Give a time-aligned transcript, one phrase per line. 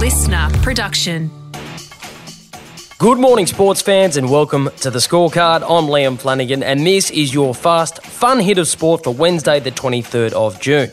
[0.00, 1.30] LiSTNR production.
[2.96, 5.60] Good morning, sports fans, and welcome to the scorecard.
[5.60, 9.70] I'm Liam Flanagan, and this is your fast, fun hit of sport for Wednesday, the
[9.70, 10.90] 23rd of June.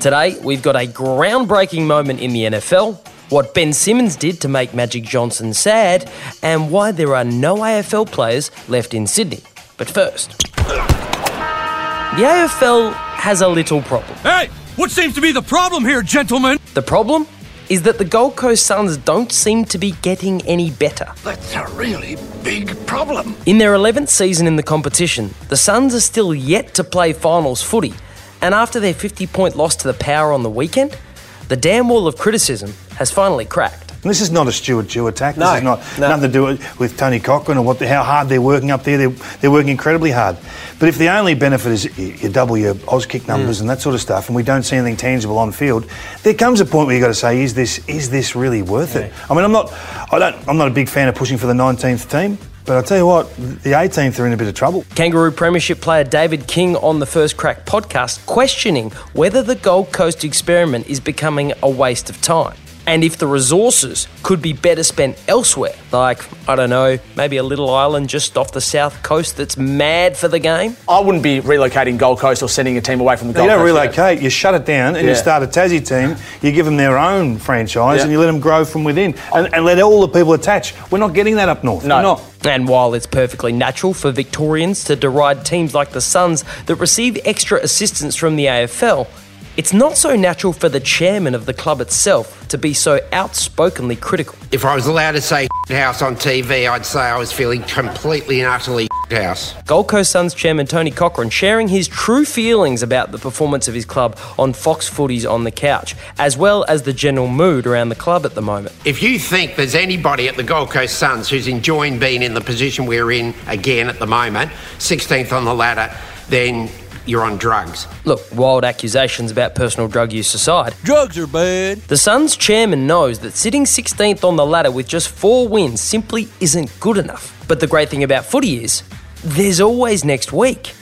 [0.00, 2.96] Today, we've got a groundbreaking moment in the NFL,
[3.30, 6.10] what Ben Simmons did to make Magic Johnson sad,
[6.42, 9.44] and why there are no AFL players left in Sydney.
[9.76, 14.18] But first, the AFL has a little problem.
[14.24, 16.58] Hey, what seems to be the problem here, gentlemen?
[16.74, 17.28] The problem
[17.70, 21.06] is that the Gold Coast Suns don't seem to be getting any better.
[21.22, 23.36] That's a really big problem.
[23.46, 27.62] In their 11th season in the competition, the Suns are still yet to play finals
[27.62, 27.94] footy,
[28.42, 30.98] and after their 50 point loss to the Power on the weekend,
[31.46, 33.89] the dam wall of criticism has finally cracked.
[34.02, 35.34] And this is not a Stuart Dew attack.
[35.34, 36.08] This is not no.
[36.08, 36.44] nothing to do
[36.78, 38.96] with Tony Cochran or what the, how hard they're working up there.
[38.96, 39.08] They're,
[39.40, 40.38] they're working incredibly hard.
[40.78, 43.60] But if the only benefit is you, you double your Auskick numbers Mm.
[43.62, 45.86] and that sort of stuff, and we don't see anything tangible on field,
[46.22, 48.96] there comes a point where you've got to say, is this is this really worth
[48.96, 49.12] it?
[49.28, 49.70] I mean, I'm not
[50.12, 52.38] I don't I'm not a big fan of pushing for the 19th team.
[52.66, 54.84] But I'll tell you what, the 18th are in a bit of trouble.
[54.94, 60.24] Kangaroo Premiership player David King on the First Crack podcast questioning whether the Gold Coast
[60.24, 62.56] experiment is becoming a waste of time.
[62.90, 67.42] And if the resources could be better spent elsewhere, like, I don't know, maybe a
[67.44, 70.76] little island just off the south coast that's mad for the game?
[70.88, 73.50] I wouldn't be relocating Gold Coast or sending a team away from the Gold You
[73.56, 73.96] Gold don't Coast.
[73.96, 74.02] yet.
[74.06, 76.98] relocate, you shut it down and you start a Tassie team, you give them their
[76.98, 78.02] own franchise Yeah.
[78.02, 80.74] and you let them grow from within and, and let all the people attach.
[80.90, 81.84] We're not getting that up north.
[81.84, 81.94] No.
[81.96, 82.22] We're not.
[82.44, 87.18] And while it's perfectly natural for Victorians to deride teams like the Suns that receive
[87.24, 89.06] extra assistance from the AFL,
[89.56, 93.96] it's not so natural for the chairman of the club itself to be so outspokenly
[93.96, 94.36] critical.
[94.52, 98.40] If I was allowed to say house on TV, I'd say I was feeling completely
[98.40, 99.54] and utterly house.
[99.66, 103.84] Gold Coast Suns chairman Tony Cochran sharing his true feelings about the performance of his
[103.84, 107.94] club on Fox Footy's on the couch, as well as the general mood around the
[107.94, 108.74] club at the moment.
[108.84, 112.40] If you think there's anybody at the Gold Coast Suns who's enjoying being in the
[112.40, 115.94] position we're in again at the moment, 16th on the ladder,
[116.28, 116.70] then
[117.10, 117.86] you're on drugs.
[118.04, 121.78] Look, wild accusations about personal drug use aside, Drugs are bad.
[121.88, 126.28] the Suns chairman knows that sitting 16th on the ladder with just four wins simply
[126.40, 127.44] isn't good enough.
[127.48, 128.82] But the great thing about footy is,
[129.24, 130.72] there's always next week.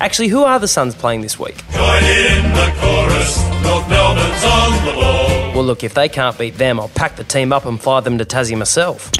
[0.00, 1.56] Actually, who are the Suns playing this week?
[1.72, 5.52] Join in the chorus, North Melbourne's on the ball.
[5.54, 8.18] Well, look, if they can't beat them, I'll pack the team up and fly them
[8.18, 9.12] to Tassie myself.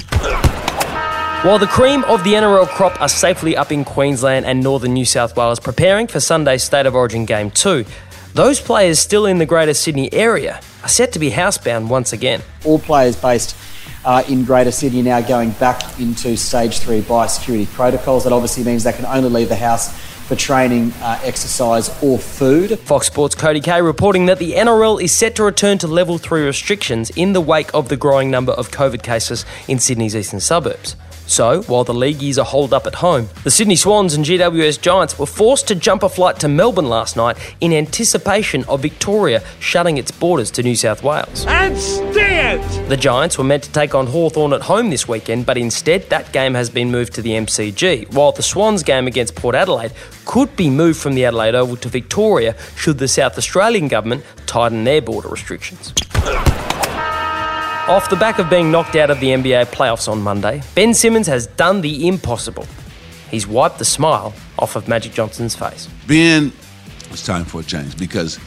[1.45, 5.05] While the cream of the NRL crop are safely up in Queensland and northern New
[5.05, 7.85] South Wales preparing for Sunday's State of Origin Game 2,
[8.33, 12.41] those players still in the Greater Sydney area are set to be housebound once again.
[12.65, 13.55] all players based
[14.05, 18.23] uh, in Greater Sydney now going back into stage three biosecurity protocols.
[18.23, 19.95] That obviously means they can only leave the house
[20.25, 22.79] for training, uh, exercise, or food.
[22.79, 26.43] Fox Sports' Cody Kay reporting that the NRL is set to return to level 3
[26.43, 30.95] restrictions in the wake of the growing number of COVID cases in Sydney's eastern suburbs.
[31.27, 35.17] So, while the leagueies are holed up at home, the Sydney Swans and GWS Giants
[35.17, 39.97] were forced to jump a flight to Melbourne last night in anticipation of Victoria shutting
[39.97, 41.45] its borders to New South Wales.
[41.47, 42.89] And stand!
[42.89, 46.31] The Giants were meant to take on Hawthorn at home this weekend, but instead that
[46.31, 49.93] game has been moved to the MCG, while the Swans game against Port Adelaide
[50.25, 54.83] could be moved from the Adelaide Oval to Victoria should the South Australian government tighten
[54.83, 55.93] their border restrictions.
[57.87, 61.27] Off the back of being knocked out of the NBA playoffs on Monday, Ben Simmons
[61.27, 62.65] has done the impossible.
[63.29, 65.87] He's wiped the smile off of Magic Johnson's face.
[66.07, 66.51] Ben,
[67.11, 68.39] it's time for a change because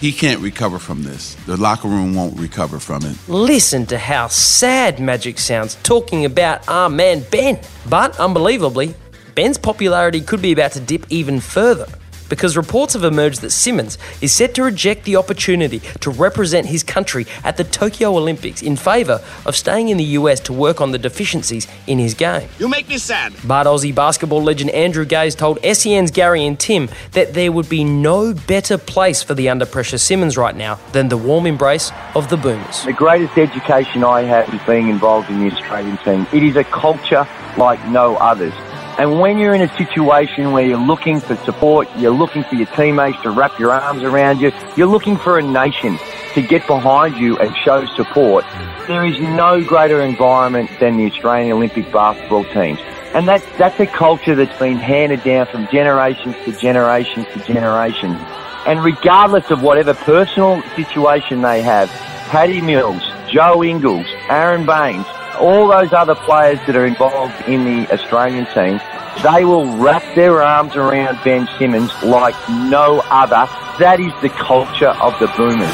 [0.00, 1.34] he can't recover from this.
[1.46, 3.16] The locker room won't recover from it.
[3.26, 7.58] Listen to how sad Magic sounds talking about our man Ben.
[7.90, 8.94] But unbelievably,
[9.34, 11.88] Ben's popularity could be about to dip even further
[12.28, 16.82] because reports have emerged that Simmons is set to reject the opportunity to represent his
[16.82, 20.92] country at the Tokyo Olympics in favour of staying in the US to work on
[20.92, 22.48] the deficiencies in his game.
[22.58, 23.34] You make me sad.
[23.44, 27.84] But Aussie basketball legend Andrew Gaze told SEN's Garry and Tim that there would be
[27.84, 32.28] no better place for the under pressure Simmons right now than the warm embrace of
[32.28, 32.84] the Boomers.
[32.84, 36.26] The greatest education I had was being involved in the Australian team.
[36.32, 38.52] It is a culture like no others.
[38.98, 42.66] And when you're in a situation where you're looking for support, you're looking for your
[42.68, 45.98] teammates to wrap your arms around you, you're looking for a nation
[46.32, 48.44] to get behind you and show support,
[48.86, 52.78] there is no greater environment than the Australian Olympic basketball teams.
[53.14, 58.18] And that, that's a culture that's been handed down from generations to generations to generations.
[58.66, 61.88] And regardless of whatever personal situation they have,
[62.30, 65.06] Patty Mills, Joe Ingles, Aron Baynes,
[65.38, 68.80] all those other players that are involved in the Australian team,
[69.22, 73.48] they will wrap their arms around Ben Simmons like no other.
[73.78, 75.68] That is the culture of the Boomers.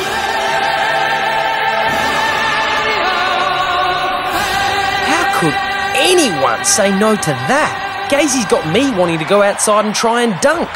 [5.10, 5.54] How could
[5.96, 8.08] anyone say no to that?
[8.10, 10.68] Gazy's got me wanting to go outside and try and dunk.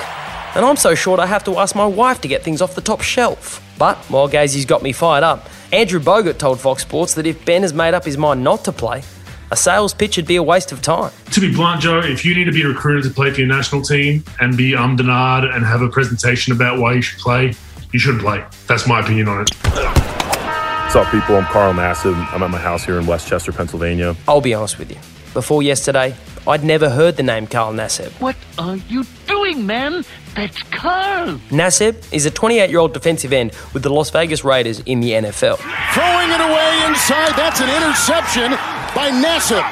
[0.56, 2.80] And I'm so short I have to ask my wife to get things off the
[2.80, 3.62] top shelf.
[3.78, 7.62] But while Gazy's got me fired up, Andrew Bogut told Fox Sports that if Ben
[7.62, 9.02] has made up his mind not to play,
[9.50, 11.12] a sales pitch would be a waste of time.
[11.32, 13.82] To be blunt, Joe, if you need to be recruited to play for your national
[13.82, 17.54] team and be um denard and have a presentation about why you should play,
[17.92, 18.44] you should play.
[18.68, 19.50] That's my opinion on it.
[19.64, 21.36] What's up, people?
[21.36, 22.14] I'm Carl Nassib.
[22.32, 24.14] I'm at my house here in West Chester, Pennsylvania.
[24.28, 24.98] I'll be honest with you.
[25.34, 26.14] Before yesterday,
[26.46, 28.10] I'd never heard the name Carl Nassib.
[28.20, 29.02] What are you
[29.46, 30.04] doing, man?
[30.34, 31.38] That's Carl.
[31.50, 35.12] Nassib is a 28 year old defensive end with the Las Vegas Raiders in the
[35.12, 35.56] NFL.
[35.94, 37.34] Throwing it away inside.
[37.36, 38.50] That's an interception
[38.94, 39.64] by Nassib.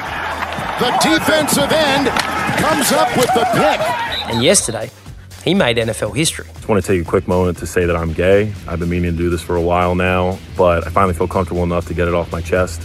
[0.79, 2.07] The defensive end
[2.59, 3.79] comes up with the pick.
[4.29, 4.89] And yesterday,
[5.43, 6.45] he made NFL history.
[6.49, 8.53] I Just want to take a quick moment to say that I'm gay.
[8.67, 11.63] I've been meaning to do this for a while now, but I finally feel comfortable
[11.63, 12.81] enough to get it off my chest.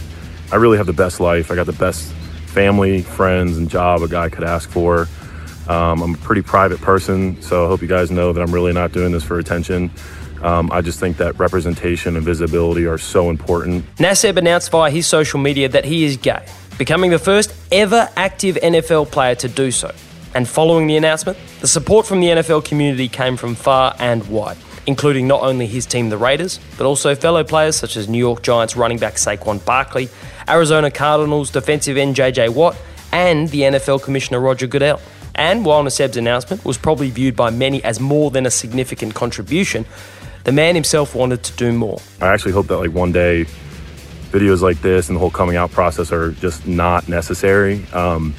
[0.51, 1.51] I really have the best life.
[1.51, 2.11] I got the best
[2.47, 5.07] family, friends, and job a guy could ask for.
[5.67, 8.73] Um, I'm a pretty private person, so I hope you guys know that I'm really
[8.73, 9.91] not doing this for attention.
[10.41, 13.85] Um, I just think that representation and visibility are so important.
[13.97, 16.45] Nassib announced via his social media that he is gay,
[16.77, 19.93] becoming the first ever active NFL player to do so.
[20.33, 24.57] And following the announcement, the support from the NFL community came from far and wide,
[24.87, 28.41] including not only his team, the Raiders, but also fellow players such as New York
[28.41, 30.09] Giants running back Saquon Barkley,
[30.49, 32.77] Arizona Cardinals defensive end JJ Watt,
[33.11, 35.01] and the NFL Commissioner Roger Goodell.
[35.35, 39.85] And while Nassib's announcement was probably viewed by many as more than a significant contribution,
[40.43, 41.99] the man himself wanted to do more.
[42.19, 43.45] I actually hope that like one day
[44.31, 47.85] videos like this and the whole coming out process are just not necessary.
[47.93, 48.33] Um,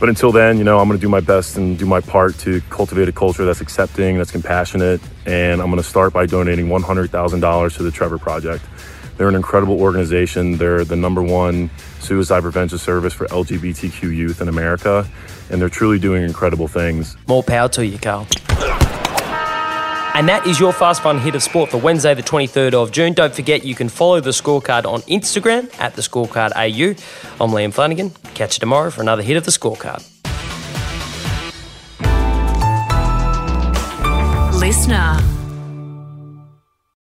[0.00, 2.36] but until then, you know, I'm going to do my best and do my part
[2.40, 6.66] to cultivate a culture that's accepting, that's compassionate, and I'm going to start by donating
[6.66, 8.64] $100,000 to the Trevor Project.
[9.16, 10.56] They're an incredible organization.
[10.56, 11.70] They're the number one
[12.00, 15.06] suicide prevention service for LGBTQ youth in America,
[15.50, 17.16] and they're truly doing incredible things.
[17.28, 18.26] More power to you, Carl.
[20.14, 23.14] And that is your Fast Fun hit of sport for Wednesday, the 23rd of June.
[23.14, 26.90] Don't forget you can follow the scorecard on Instagram at the scorecard AU.
[27.42, 28.10] I'm Liam Flanagan.
[28.34, 30.06] Catch you tomorrow for another hit of the scorecard.
[34.60, 35.41] LiSTNR.